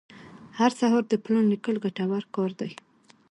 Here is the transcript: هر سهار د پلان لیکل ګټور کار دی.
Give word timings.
هر 0.59 0.71
سهار 0.79 1.03
د 1.09 1.13
پلان 1.23 1.45
لیکل 1.51 1.75
ګټور 1.85 2.23
کار 2.35 2.51
دی. 2.59 2.71